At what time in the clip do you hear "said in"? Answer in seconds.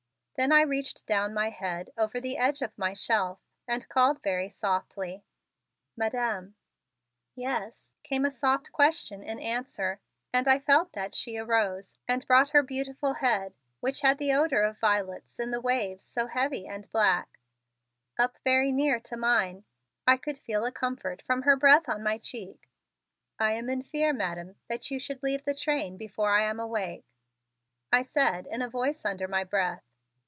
28.01-28.63